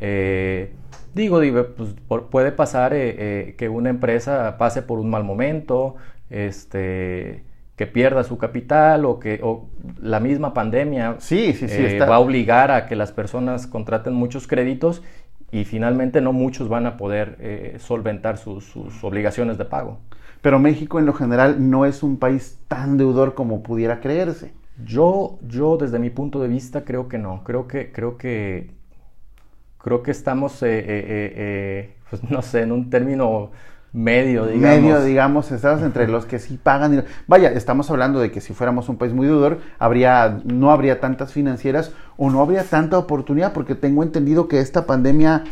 Eh, 0.00 0.74
digo, 1.14 1.40
pues, 1.76 1.94
puede 2.30 2.52
pasar 2.52 2.92
eh, 2.92 3.14
eh, 3.18 3.54
que 3.56 3.68
una 3.68 3.90
empresa 3.90 4.56
pase 4.58 4.82
por 4.82 4.98
un 4.98 5.08
mal 5.08 5.24
momento, 5.24 5.96
este, 6.28 7.44
que 7.76 7.86
pierda 7.86 8.24
su 8.24 8.38
capital 8.38 9.04
o 9.04 9.18
que 9.18 9.40
la 10.00 10.20
misma 10.20 10.52
pandemia 10.52 11.16
sí, 11.20 11.52
sí, 11.54 11.68
sí, 11.68 11.98
va 11.98 12.16
a 12.16 12.18
obligar 12.18 12.70
a 12.70 12.86
que 12.86 12.96
las 12.96 13.12
personas 13.12 13.66
contraten 13.66 14.12
muchos 14.12 14.46
créditos 14.46 15.02
y 15.52 15.64
finalmente 15.64 16.20
no 16.20 16.32
muchos 16.32 16.68
van 16.68 16.86
a 16.86 16.96
poder 16.96 17.76
solventar 17.78 18.36
sus, 18.36 18.76
obligaciones 19.02 19.56
de 19.58 19.64
pago. 19.64 20.00
Pero 20.46 20.60
México 20.60 21.00
en 21.00 21.06
lo 21.06 21.12
general 21.12 21.56
no 21.58 21.86
es 21.86 22.04
un 22.04 22.18
país 22.18 22.60
tan 22.68 22.98
deudor 22.98 23.34
como 23.34 23.64
pudiera 23.64 23.98
creerse. 23.98 24.52
Yo, 24.84 25.40
yo 25.42 25.76
desde 25.76 25.98
mi 25.98 26.08
punto 26.08 26.40
de 26.40 26.46
vista 26.46 26.84
creo 26.84 27.08
que 27.08 27.18
no, 27.18 27.42
creo 27.42 27.66
que, 27.66 27.90
creo 27.90 28.16
que, 28.16 28.70
creo 29.76 30.04
que 30.04 30.12
estamos, 30.12 30.62
eh, 30.62 30.68
eh, 30.68 30.84
eh, 30.86 31.94
pues 32.08 32.22
no 32.30 32.42
sé, 32.42 32.62
en 32.62 32.70
un 32.70 32.90
término 32.90 33.50
medio, 33.92 34.46
digamos. 34.46 34.82
Medio, 34.82 35.02
digamos, 35.02 35.50
estamos 35.50 35.82
entre 35.82 36.06
los 36.06 36.26
que 36.26 36.38
sí 36.38 36.60
pagan. 36.62 37.04
Vaya, 37.26 37.50
estamos 37.50 37.90
hablando 37.90 38.20
de 38.20 38.30
que 38.30 38.40
si 38.40 38.54
fuéramos 38.54 38.88
un 38.88 38.98
país 38.98 39.12
muy 39.12 39.26
deudor, 39.26 39.58
habría, 39.80 40.42
no 40.44 40.70
habría 40.70 41.00
tantas 41.00 41.32
financieras 41.32 41.92
o 42.16 42.30
no 42.30 42.40
habría 42.40 42.62
tanta 42.62 42.98
oportunidad, 42.98 43.52
porque 43.52 43.74
tengo 43.74 44.04
entendido 44.04 44.46
que 44.46 44.60
esta 44.60 44.86
pandemia 44.86 45.42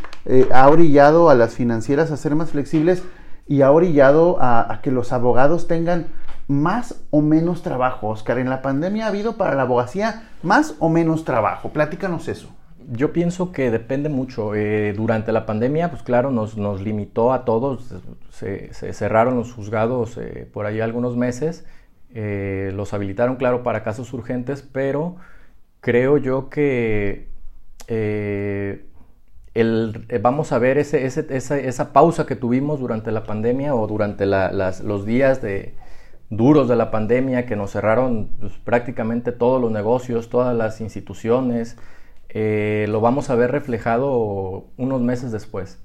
ha 0.52 0.68
orillado 0.68 1.30
a 1.30 1.34
las 1.34 1.54
financieras 1.54 2.12
a 2.12 2.16
ser 2.16 2.36
más 2.36 2.50
flexibles 2.50 3.02
y 3.46 3.62
ha 3.62 3.70
orillado 3.70 4.38
a 4.40 4.80
que 4.82 4.90
los 4.90 5.12
abogados 5.12 5.66
tengan 5.66 6.06
más 6.48 7.02
o 7.10 7.20
menos 7.20 7.62
trabajo, 7.62 8.08
Oscar? 8.08 8.38
En 8.38 8.50
la 8.50 8.62
pandemia 8.62 9.06
ha 9.06 9.08
habido 9.08 9.36
para 9.36 9.54
la 9.54 9.62
abogacía 9.62 10.28
más 10.42 10.74
o 10.78 10.88
menos 10.88 11.24
trabajo. 11.24 11.70
Platícanos 11.70 12.28
eso. 12.28 12.48
Yo 12.90 13.12
pienso 13.12 13.50
que 13.50 13.70
depende 13.70 14.08
mucho. 14.08 14.54
Eh, 14.54 14.92
durante 14.94 15.32
la 15.32 15.46
pandemia, 15.46 15.90
pues 15.90 16.02
claro, 16.02 16.30
nos, 16.30 16.56
nos 16.56 16.82
limitó 16.82 17.32
a 17.32 17.44
todos. 17.44 17.94
Se, 18.30 18.72
cerraron 18.92 19.36
los 19.36 19.52
juzgados 19.52 20.18
eh, 20.18 20.48
por 20.52 20.66
ahí 20.66 20.80
algunos 20.80 21.16
meses. 21.16 21.64
Eh, 22.14 22.72
los 22.74 22.92
habilitaron, 22.92 23.36
claro, 23.36 23.62
para 23.62 23.82
casos 23.82 24.12
urgentes, 24.12 24.62
pero 24.62 25.16
creo 25.80 26.18
yo 26.18 26.50
que 26.50 27.28
el, 29.54 30.06
vamos 30.20 30.52
a 30.52 30.58
ver 30.58 30.78
ese, 30.78 31.06
esa, 31.06 31.58
esa, 31.58 31.92
pausa 31.92 32.26
que 32.26 32.36
tuvimos 32.36 32.80
durante 32.80 33.12
la 33.12 33.24
pandemia 33.24 33.74
o 33.74 33.86
durante 33.86 34.26
los 34.26 35.06
días 35.06 35.40
de, 35.40 35.74
duros 36.30 36.68
de 36.68 36.76
la 36.76 36.90
pandemia 36.90 37.46
que 37.46 37.56
nos 37.56 37.72
cerraron 37.72 38.30
pues, 38.40 38.52
prácticamente 38.64 39.32
todos 39.32 39.60
los 39.60 39.70
negocios, 39.70 40.28
todas 40.28 40.56
las 40.56 40.80
instituciones, 40.80 41.76
eh, 42.28 42.86
lo 42.88 43.00
vamos 43.00 43.30
a 43.30 43.34
ver 43.34 43.52
reflejado 43.52 44.64
unos 44.76 45.00
meses 45.00 45.32
después. 45.32 45.78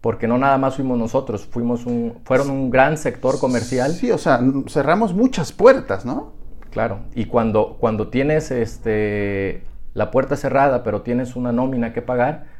Porque 0.00 0.28
no 0.28 0.36
nada 0.36 0.58
más 0.58 0.76
fuimos 0.76 0.98
nosotros, 0.98 1.46
fuimos 1.46 1.86
un, 1.86 2.18
fueron 2.24 2.50
un 2.50 2.70
gran 2.70 2.98
sector 2.98 3.38
comercial. 3.38 3.92
Sí, 3.92 4.10
o 4.10 4.18
sea, 4.18 4.40
cerramos 4.68 5.14
muchas 5.14 5.52
puertas, 5.52 6.04
¿no? 6.04 6.32
Claro, 6.70 7.00
y 7.14 7.26
cuando, 7.26 7.76
cuando 7.80 8.08
tienes 8.08 8.50
este, 8.50 9.62
la 9.94 10.10
puerta 10.10 10.36
cerrada, 10.36 10.82
pero 10.82 11.02
tienes 11.02 11.36
una 11.36 11.52
nómina 11.52 11.94
que 11.94 12.02
pagar, 12.02 12.53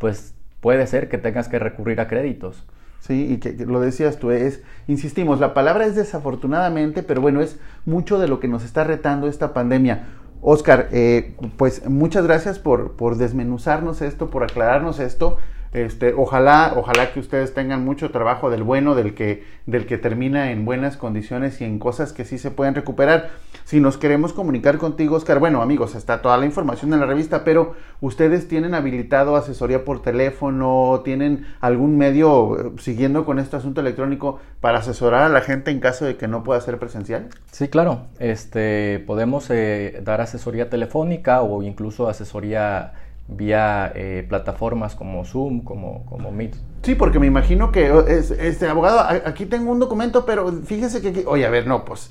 pues 0.00 0.34
puede 0.60 0.86
ser 0.88 1.08
que 1.08 1.18
tengas 1.18 1.48
que 1.48 1.60
recurrir 1.60 2.00
a 2.00 2.08
créditos. 2.08 2.66
Sí, 2.98 3.32
y 3.32 3.36
que, 3.38 3.52
lo 3.64 3.80
decías 3.80 4.18
tú, 4.18 4.30
es, 4.30 4.62
insistimos, 4.88 5.40
la 5.40 5.54
palabra 5.54 5.86
es 5.86 5.94
desafortunadamente, 5.94 7.02
pero 7.02 7.20
bueno, 7.20 7.40
es 7.40 7.58
mucho 7.86 8.18
de 8.18 8.28
lo 8.28 8.40
que 8.40 8.48
nos 8.48 8.64
está 8.64 8.82
retando 8.82 9.28
esta 9.28 9.54
pandemia. 9.54 10.08
Oscar, 10.42 10.88
eh, 10.92 11.34
pues 11.56 11.88
muchas 11.88 12.26
gracias 12.26 12.58
por, 12.58 12.96
por 12.96 13.16
desmenuzarnos 13.16 14.02
esto, 14.02 14.30
por 14.30 14.42
aclararnos 14.42 15.00
esto. 15.00 15.38
Este, 15.72 16.14
ojalá, 16.14 16.72
ojalá 16.76 17.12
que 17.12 17.20
ustedes 17.20 17.54
tengan 17.54 17.84
mucho 17.84 18.10
trabajo 18.10 18.50
del 18.50 18.64
bueno, 18.64 18.96
del 18.96 19.14
que, 19.14 19.44
del 19.66 19.86
que 19.86 19.98
termina 19.98 20.50
en 20.50 20.64
buenas 20.64 20.96
condiciones 20.96 21.60
y 21.60 21.64
en 21.64 21.78
cosas 21.78 22.12
que 22.12 22.24
sí 22.24 22.38
se 22.38 22.50
pueden 22.50 22.74
recuperar. 22.74 23.30
Si 23.64 23.78
nos 23.78 23.96
queremos 23.96 24.32
comunicar 24.32 24.78
contigo, 24.78 25.14
Oscar, 25.14 25.38
bueno, 25.38 25.62
amigos, 25.62 25.94
está 25.94 26.22
toda 26.22 26.36
la 26.38 26.46
información 26.46 26.92
en 26.92 26.98
la 26.98 27.06
revista, 27.06 27.44
pero 27.44 27.74
ustedes 28.00 28.48
tienen 28.48 28.74
habilitado 28.74 29.36
asesoría 29.36 29.84
por 29.84 30.02
teléfono, 30.02 31.02
tienen 31.04 31.46
algún 31.60 31.96
medio 31.96 32.58
eh, 32.58 32.72
siguiendo 32.78 33.24
con 33.24 33.38
este 33.38 33.54
asunto 33.54 33.80
electrónico 33.80 34.40
para 34.60 34.78
asesorar 34.78 35.22
a 35.22 35.28
la 35.28 35.40
gente 35.40 35.70
en 35.70 35.78
caso 35.78 36.04
de 36.04 36.16
que 36.16 36.26
no 36.26 36.42
pueda 36.42 36.60
ser 36.60 36.78
presencial. 36.78 37.28
Sí, 37.52 37.68
claro. 37.68 38.06
Este, 38.18 39.04
podemos 39.06 39.48
eh, 39.50 40.00
dar 40.04 40.20
asesoría 40.20 40.68
telefónica 40.68 41.42
o 41.42 41.62
incluso 41.62 42.08
asesoría 42.08 42.92
vía 43.30 43.92
eh, 43.94 44.24
plataformas 44.28 44.94
como 44.94 45.24
Zoom, 45.24 45.62
como, 45.62 46.04
como 46.06 46.30
Meet. 46.30 46.56
Sí, 46.82 46.94
porque 46.94 47.18
me 47.18 47.26
imagino 47.26 47.72
que 47.72 47.92
es, 48.08 48.30
este 48.30 48.68
abogado, 48.68 49.00
aquí 49.26 49.46
tengo 49.46 49.70
un 49.70 49.78
documento, 49.78 50.24
pero 50.24 50.50
fíjese 50.52 51.00
que, 51.00 51.24
oye, 51.26 51.44
a 51.44 51.50
ver, 51.50 51.66
no, 51.66 51.84
pues 51.84 52.10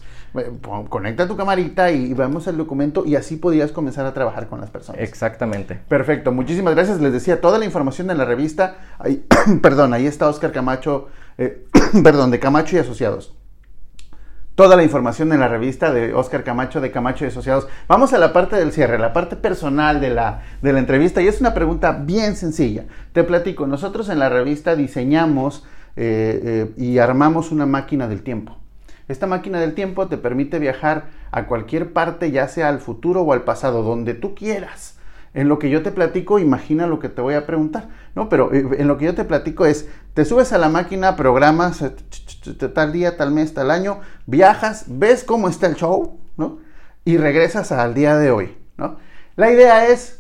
conecta 0.90 1.28
tu 1.28 1.36
camarita 1.36 1.92
y, 1.92 2.14
vemos 2.14 2.46
el 2.48 2.58
documento 2.58 3.04
y 3.06 3.16
así 3.16 3.36
podías 3.36 3.72
comenzar 3.72 4.06
a 4.06 4.14
trabajar 4.14 4.48
con 4.48 4.62
las 4.62 4.70
personas. 4.70 5.02
Exactamente. 5.02 5.80
Perfecto, 5.88 6.32
muchísimas 6.32 6.76
gracias. 6.76 7.02
Les 7.02 7.12
decía 7.12 7.42
toda 7.42 7.58
la 7.58 7.66
información 7.66 8.12
en 8.12 8.18
la 8.18 8.26
revista. 8.26 8.78
Ahí, 9.00 9.26
perdón, 9.64 9.94
ahí 9.94 10.06
está 10.06 10.28
Oscar 10.28 10.52
Camacho, 10.52 11.08
eh, 11.38 11.66
perdón, 12.04 12.30
de 12.30 12.40
Camacho 12.40 12.76
y 12.76 12.80
Asociados 12.80 13.39
toda 14.60 14.76
la 14.76 14.84
información 14.84 15.32
en 15.32 15.40
la 15.40 15.48
revista 15.48 15.94
de 15.94 16.14
Oscar 16.14 16.44
Camacho 16.44 16.82
de 16.82 16.92
Camacho 16.92 17.24
y 17.24 17.30
Asociados. 17.30 17.70
Vamos 17.88 18.12
a 18.12 18.18
la 18.18 18.34
parte 18.34 18.58
del 18.58 18.74
cierre, 18.74 19.00
la 19.00 19.14
parte 19.14 19.38
personal 19.38 20.02
de 20.02 20.10
la, 20.10 20.42
entrevista 20.62 21.22
y 21.22 21.30
es 21.30 21.40
una 21.40 21.54
pregunta 21.54 21.94
bien 21.94 22.36
sencilla. 22.36 22.84
Te 23.14 23.24
platico, 23.24 23.68
nosotros 23.68 24.10
en 24.10 24.20
la 24.20 24.28
revista 24.28 24.76
diseñamos 24.76 25.66
eh, 25.96 26.74
y 26.76 26.98
armamos 26.98 27.54
una 27.54 27.66
máquina 27.66 28.10
del 28.10 28.22
tiempo. 28.22 28.58
Esta 29.08 29.28
máquina 29.28 29.62
del 29.62 29.76
tiempo 29.76 30.10
te 30.10 30.18
permite 30.18 30.60
viajar 30.60 31.06
a 31.32 31.46
cualquier 31.46 31.94
parte, 31.94 32.30
ya 32.30 32.50
sea 32.50 32.68
al 32.68 32.82
futuro 32.82 33.22
o 33.22 33.32
al 33.32 33.44
pasado, 33.44 33.82
donde 33.82 34.14
tú 34.14 34.36
quieras. 34.36 35.00
En 35.34 35.48
lo 35.48 35.58
que 35.58 35.70
yo 35.70 35.84
te 35.84 35.92
platico, 35.92 36.38
imagina 36.38 36.86
lo 36.86 37.00
que 37.00 37.08
te 37.08 37.22
voy 37.22 37.36
a 37.36 37.46
preguntar, 37.46 37.88
¿no? 38.14 38.28
Pero 38.28 38.52
eh, 38.54 38.68
en 38.78 38.90
lo 38.90 38.98
que 38.98 39.06
yo 39.06 39.16
te 39.16 39.24
platico 39.24 39.66
es, 39.66 39.88
te 40.20 40.26
subes 40.26 40.52
a 40.52 40.58
la 40.58 40.68
máquina, 40.68 41.16
programas 41.16 41.82
tal 42.74 42.92
día, 42.92 43.16
tal 43.16 43.32
mes, 43.32 43.54
tal 43.54 43.72
año, 43.72 44.02
viajas, 44.26 44.84
ves 44.88 45.24
cómo 45.24 45.48
está 45.48 45.68
el 45.68 45.76
show, 45.76 46.20
¿no? 46.36 46.60
Y 47.06 47.16
regresas 47.16 47.72
al 47.72 47.94
día 47.94 48.18
de 48.18 48.30
hoy, 48.30 48.58
¿no? 48.76 48.98
La 49.38 49.50
idea 49.50 49.88
es, 49.88 50.20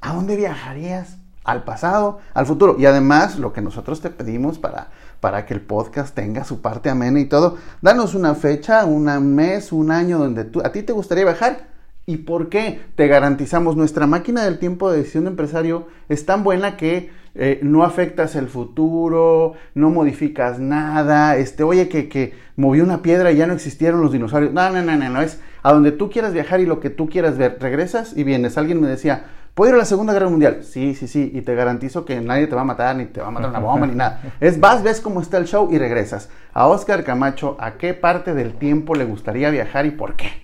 ¿a 0.00 0.12
dónde 0.12 0.36
viajarías? 0.36 1.16
¿Al 1.42 1.64
pasado? 1.64 2.20
¿Al 2.32 2.46
futuro? 2.46 2.76
Y 2.78 2.86
además, 2.86 3.36
lo 3.40 3.52
que 3.52 3.60
nosotros 3.60 4.00
te 4.00 4.10
pedimos 4.10 4.60
para, 4.60 4.90
para 5.18 5.46
que 5.46 5.54
el 5.54 5.62
podcast 5.62 6.14
tenga 6.14 6.44
su 6.44 6.62
parte 6.62 6.88
amena 6.88 7.18
y 7.18 7.24
todo, 7.24 7.58
danos 7.82 8.14
una 8.14 8.36
fecha, 8.36 8.84
un 8.84 9.34
mes, 9.34 9.72
un 9.72 9.90
año 9.90 10.20
donde 10.20 10.44
tú, 10.44 10.60
a 10.64 10.70
ti 10.70 10.84
te 10.84 10.92
gustaría 10.92 11.24
viajar 11.24 11.73
¿Y 12.06 12.18
por 12.18 12.50
qué? 12.50 12.80
Te 12.96 13.08
garantizamos, 13.08 13.76
nuestra 13.76 14.06
máquina 14.06 14.44
del 14.44 14.58
tiempo 14.58 14.90
de 14.90 14.98
decisión 14.98 15.24
de 15.24 15.30
empresario 15.30 15.88
es 16.08 16.26
tan 16.26 16.44
buena 16.44 16.76
que 16.76 17.10
eh, 17.34 17.58
no 17.62 17.82
afectas 17.82 18.36
el 18.36 18.48
futuro, 18.48 19.54
no 19.74 19.90
modificas 19.90 20.60
nada, 20.60 21.36
este, 21.36 21.64
oye, 21.64 21.88
que, 21.88 22.08
que 22.08 22.34
movió 22.56 22.84
una 22.84 23.02
piedra 23.02 23.32
y 23.32 23.36
ya 23.36 23.46
no 23.46 23.54
existieron 23.54 24.02
los 24.02 24.12
dinosaurios. 24.12 24.52
No, 24.52 24.70
no, 24.70 24.82
no, 24.82 24.96
no, 24.96 25.08
no, 25.08 25.22
es 25.22 25.40
a 25.62 25.72
donde 25.72 25.92
tú 25.92 26.10
quieras 26.10 26.34
viajar 26.34 26.60
y 26.60 26.66
lo 26.66 26.78
que 26.78 26.90
tú 26.90 27.08
quieras 27.08 27.38
ver. 27.38 27.56
Regresas 27.58 28.16
y 28.16 28.22
vienes. 28.22 28.58
Alguien 28.58 28.80
me 28.82 28.86
decía, 28.86 29.24
¿puedo 29.54 29.70
ir 29.70 29.74
a 29.74 29.78
la 29.78 29.86
Segunda 29.86 30.12
Guerra 30.12 30.28
Mundial? 30.28 30.62
Sí, 30.62 30.94
sí, 30.94 31.08
sí, 31.08 31.32
y 31.34 31.40
te 31.40 31.54
garantizo 31.54 32.04
que 32.04 32.20
nadie 32.20 32.46
te 32.46 32.54
va 32.54 32.60
a 32.60 32.66
matar, 32.66 32.94
ni 32.96 33.06
te 33.06 33.20
va 33.20 33.28
a 33.28 33.30
matar 33.30 33.48
una 33.48 33.58
bomba, 33.60 33.86
ni 33.86 33.94
nada. 33.94 34.20
Es 34.40 34.60
vas, 34.60 34.82
ves 34.82 35.00
cómo 35.00 35.22
está 35.22 35.38
el 35.38 35.46
show 35.46 35.70
y 35.72 35.78
regresas. 35.78 36.28
A 36.52 36.68
Oscar 36.68 37.02
Camacho, 37.02 37.56
¿a 37.58 37.78
qué 37.78 37.94
parte 37.94 38.34
del 38.34 38.54
tiempo 38.54 38.94
le 38.94 39.06
gustaría 39.06 39.48
viajar 39.48 39.86
y 39.86 39.90
por 39.90 40.14
qué? 40.14 40.43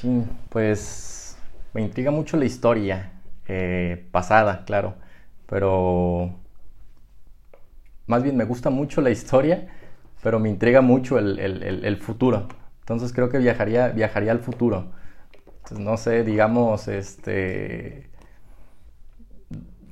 Sí, 0.00 0.24
pues 0.50 1.38
me 1.72 1.80
intriga 1.80 2.10
mucho 2.10 2.36
la 2.36 2.44
historia 2.44 3.12
eh, 3.48 4.06
pasada, 4.10 4.66
claro, 4.66 4.94
pero 5.46 6.34
más 8.06 8.22
bien 8.22 8.36
me 8.36 8.44
gusta 8.44 8.68
mucho 8.68 9.00
la 9.00 9.08
historia, 9.08 9.68
pero 10.22 10.38
me 10.38 10.50
intriga 10.50 10.82
mucho 10.82 11.18
el, 11.18 11.96
futuro. 12.02 12.46
Entonces 12.80 13.14
creo 13.14 13.30
que 13.30 13.38
viajaría, 13.38 13.88
viajaría 13.88 14.32
al 14.32 14.40
futuro. 14.40 14.92
no 15.78 15.96
sé, 15.96 16.24
digamos, 16.24 16.88
este... 16.88 18.10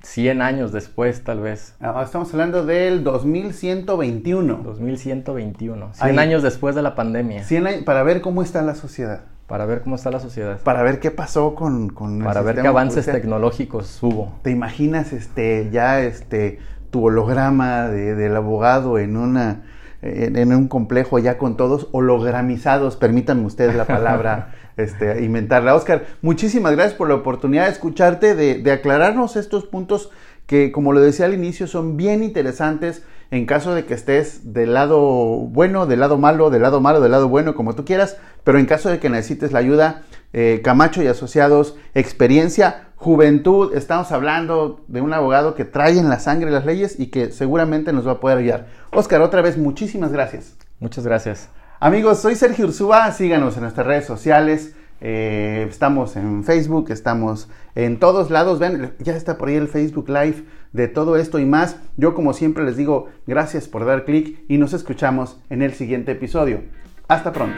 100 0.03 0.43
años 0.43 0.71
después, 0.71 1.25
tal 1.25 1.41
vez. 1.41 1.77
Ah, 1.81 2.03
estamos 2.05 2.31
hablando 2.35 2.67
del 2.67 3.05
2121. 3.05 4.57
2121. 4.63 5.95
100 5.95 6.19
años 6.19 6.43
después 6.43 6.75
de 6.75 6.83
la 6.83 6.95
pandemia. 6.95 7.43
100 7.43 7.87
para 7.87 8.03
ver 8.03 8.21
cómo 8.21 8.43
está 8.43 8.61
la 8.61 8.75
sociedad. 8.75 9.23
Para 9.47 9.67
ver 9.67 9.83
cómo 9.83 9.97
está 9.97 10.11
la 10.11 10.21
sociedad. 10.21 10.59
Para 10.63 10.83
ver 10.83 11.01
qué 11.01 11.11
pasó 11.11 11.55
con, 11.55 11.91
Para 12.25 12.41
ver 12.43 12.61
qué 12.61 12.67
avances 12.67 13.07
tecnológicos 13.07 14.03
hubo. 14.03 14.39
¿Te 14.43 14.51
imaginas 14.51 15.13
este 15.13 15.69
ya 15.71 16.01
este 16.01 16.59
tu 16.91 17.07
holograma 17.07 17.89
del 17.89 18.37
abogado 18.37 18.99
en 18.99 19.17
una 19.17 19.65
en, 20.01 20.55
un 20.55 20.69
complejo 20.69 21.19
ya 21.19 21.37
con 21.37 21.57
todos 21.57 21.89
hologramizados? 21.93 22.97
Permítanme 22.97 23.45
ustedes 23.45 23.75
la 23.75 23.85
palabra 23.85 24.55
este, 24.79 25.23
inventarla. 25.23 25.75
Oscar, 25.75 26.07
muchísimas 26.23 26.73
gracias 26.73 26.95
por 26.95 27.09
la 27.09 27.17
oportunidad 27.17 27.65
de 27.65 27.73
escucharte, 27.73 28.35
de, 28.35 28.63
de 28.63 28.73
aclararnos 28.73 29.37
estos 29.37 29.67
puntos 29.67 30.11
que, 30.47 30.73
como 30.73 30.93
lo 30.93 31.01
decía 31.01 31.27
al 31.27 31.35
inicio, 31.35 31.67
son 31.67 31.97
bien 31.97 32.23
interesantes 32.23 33.03
en 33.31 33.47
caso 33.47 33.75
de 33.75 33.85
que 33.85 33.95
estés 33.95 34.53
del 34.53 34.75
lado 34.75 35.01
bueno, 35.01 35.87
del 35.87 36.01
lado 36.01 36.19
malo, 36.19 36.51
del 36.51 36.63
lado 36.63 36.81
malo, 36.81 37.01
del 37.01 37.13
lado 37.13 37.29
bueno, 37.29 37.55
como 37.55 37.75
tú 37.75 37.85
quieras, 37.85 38.17
pero 38.45 38.59
en 38.59 38.67
caso 38.67 38.91
de 38.91 38.99
que 38.99 39.09
necesites 39.09 39.53
la 39.53 39.59
ayuda, 39.59 40.03
eh, 40.33 40.61
Camacho 40.63 41.03
y 41.03 41.07
Asociados, 41.07 41.77
experiencia, 41.95 42.89
juventud, 42.97 43.75
estamos 43.75 44.13
hablando 44.13 44.85
de 44.89 45.01
un 45.01 45.13
abogado 45.13 45.55
que 45.55 45.65
trae 45.65 45.99
en 45.99 46.09
la 46.09 46.21
sangre 46.21 46.51
las 46.51 46.67
leyes 46.67 46.99
y 46.99 47.07
que 47.07 47.33
seguramente 47.33 47.93
nos 47.93 48.07
va 48.07 48.13
a 48.13 48.21
poder 48.21 48.39
ayudar. 48.39 48.67
Oscar, 48.93 49.21
otra 49.23 49.43
vez, 49.43 49.57
muchísimas 49.57 50.13
gracias. 50.13 50.57
Muchas 50.81 51.05
gracias. 51.05 51.49
Amigos, 51.81 52.21
soy 52.21 52.35
Sergio 52.35 52.67
Ursúa, 52.67 53.11
síganos 53.13 53.57
en 53.57 53.63
nuestras 53.63 53.87
redes 53.87 54.07
sociales. 54.07 54.75
Eh, 55.07 55.67
estamos 55.69 56.17
en 56.17 56.45
Facebook, 56.45 56.87
estamos 56.91 57.51
en 57.75 57.99
todos 57.99 58.31
lados. 58.31 58.59
Ven, 58.59 58.95
ya 59.01 59.15
está 59.15 59.37
por 59.37 59.51
ahí 59.51 59.57
el 59.57 59.69
Facebook 59.69 60.09
Live 60.09 60.45
de 60.73 60.89
todo 60.89 61.19
esto 61.19 61.39
y 61.39 61.45
más. 61.45 61.77
Yo 61.99 62.15
como 62.15 62.33
siempre 62.33 62.65
les 62.65 62.79
digo 62.79 63.11
gracias 63.27 63.69
por 63.69 63.85
dar 63.85 64.07
clic 64.07 64.39
y 64.49 64.57
nos 64.57 64.73
escuchamos 64.73 65.39
en 65.51 65.61
el 65.61 65.75
siguiente 65.75 66.13
episodio. 66.13 66.63
Hasta 67.07 67.35
pronto. 67.35 67.57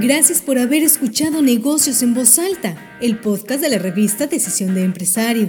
Gracias 0.00 0.40
por 0.40 0.58
haber 0.58 0.84
escuchado 0.84 1.42
Negocios 1.42 2.04
en 2.04 2.14
Voz 2.14 2.38
Alta, 2.38 2.76
el 3.00 3.18
podcast 3.18 3.60
de 3.60 3.70
la 3.70 3.78
revista 3.78 4.28
Decisión 4.28 4.76
de 4.76 4.84
Empresario. 4.84 5.48